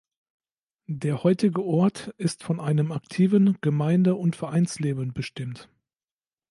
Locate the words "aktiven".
2.91-3.59